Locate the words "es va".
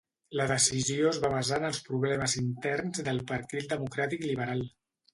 1.15-1.31